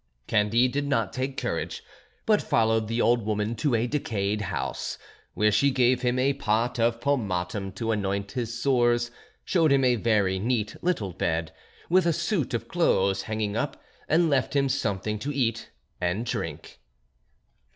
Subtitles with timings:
[0.25, 1.83] Candide did not take courage,
[2.25, 4.97] but followed the old woman to a decayed house,
[5.35, 9.11] where she gave him a pot of pomatum to anoint his sores,
[9.45, 11.51] showed him a very neat little bed,
[11.87, 13.79] with a suit of clothes hanging up,
[14.09, 15.69] and left him something to eat
[16.01, 16.79] and drink.